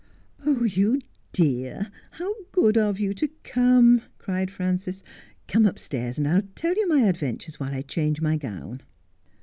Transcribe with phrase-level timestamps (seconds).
[0.75, 0.99] 'You
[1.31, 1.91] dear!
[2.13, 5.03] how good of you to come!' cried Frances.'
[5.47, 8.81] Come upstairs, and I'll tell you my adventures while I change my gown.'